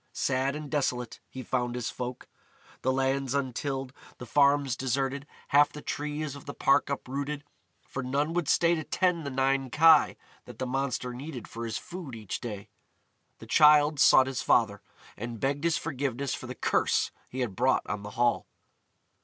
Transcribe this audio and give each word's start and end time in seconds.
Sad 0.13 0.55
and 0.55 0.67
desolate 0.71 1.19
he 1.29 1.43
found 1.43 1.75
his 1.75 1.91
folk: 1.91 2.27
the 2.81 2.91
lands 2.91 3.35
untilled, 3.35 3.93
the 4.17 4.25
farms 4.25 4.75
deserted, 4.75 5.27
half 5.49 5.71
the 5.71 5.83
trees 5.83 6.35
of 6.35 6.47
the 6.47 6.55
park 6.55 6.89
uprooted, 6.89 7.43
for 7.87 8.01
none 8.01 8.33
would 8.33 8.47
stay 8.47 8.73
to 8.73 8.83
tend 8.83 9.27
the 9.27 9.29
nine 9.29 9.69
kye 9.69 10.17
that 10.45 10.57
the 10.57 10.65
monster 10.65 11.13
needed 11.13 11.47
for 11.47 11.65
his 11.65 11.77
food 11.77 12.15
each 12.15 12.39
day. 12.41 12.67
The 13.37 13.45
Childe 13.45 13.99
sought 13.99 14.25
his 14.25 14.41
father, 14.41 14.81
and 15.15 15.39
begged 15.39 15.65
his 15.65 15.77
forgiveness 15.77 16.33
for 16.33 16.47
the 16.47 16.55
curse 16.55 17.11
he 17.29 17.41
had 17.41 17.55
brought 17.55 17.85
on 17.85 18.01
the 18.01 18.09
Hall. 18.17 18.47